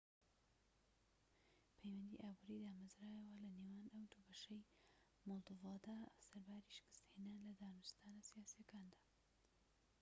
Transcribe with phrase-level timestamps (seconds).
[1.77, 4.67] پەیوەندیی ئابوریی دامەزرایەوە لەنێوان ئەو دووبەشەی
[5.27, 8.99] مۆلدۆڤادا سەرباری شکستهێنان لە دانوستانە سیاسییەکاندا